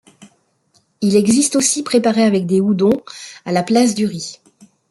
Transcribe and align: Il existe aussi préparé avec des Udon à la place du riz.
Il 1.01 1.15
existe 1.15 1.55
aussi 1.55 1.83
préparé 1.83 2.23
avec 2.23 2.47
des 2.47 2.57
Udon 2.57 3.03
à 3.45 3.51
la 3.51 3.61
place 3.61 3.93
du 3.93 4.07
riz. 4.07 4.39